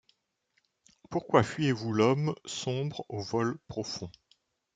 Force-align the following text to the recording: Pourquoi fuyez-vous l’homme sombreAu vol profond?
Pourquoi 1.11 1.43
fuyez-vous 1.43 1.93
l’homme 1.93 2.33
sombreAu 2.45 3.21
vol 3.21 3.59
profond? 3.67 4.09